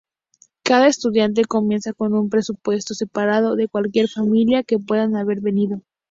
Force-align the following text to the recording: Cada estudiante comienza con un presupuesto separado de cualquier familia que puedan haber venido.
Cada 0.63 0.87
estudiante 0.87 1.45
comienza 1.45 1.93
con 1.93 2.15
un 2.15 2.31
presupuesto 2.31 2.95
separado 2.95 3.55
de 3.55 3.67
cualquier 3.67 4.09
familia 4.09 4.63
que 4.63 4.79
puedan 4.79 5.15
haber 5.15 5.41
venido. 5.41 5.83